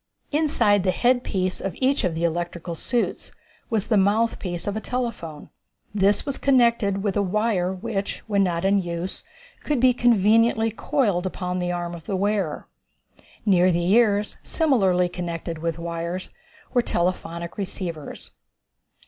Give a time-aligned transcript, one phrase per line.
[0.31, 3.31] Inside the headpiece of each of the electrical suits
[3.69, 5.49] was the mouthpiece of a telephone.
[5.93, 9.23] This was connected with a wire which, when not in use,
[9.59, 12.65] could be conveniently coiled upon the arm of the wearer.
[13.45, 16.31] Near the ears, similarly connected with wires,
[16.73, 18.31] were telephonic receivers.